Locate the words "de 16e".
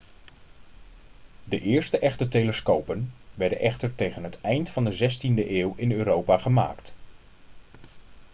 4.83-5.49